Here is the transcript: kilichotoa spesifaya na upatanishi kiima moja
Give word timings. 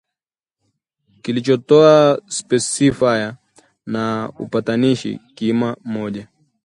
kilichotoa 1.21 2.21
spesifaya 2.27 3.37
na 3.85 4.33
upatanishi 4.39 5.19
kiima 5.35 5.77
moja 5.83 6.27